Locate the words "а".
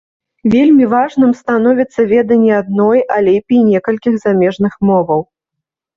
3.17-3.19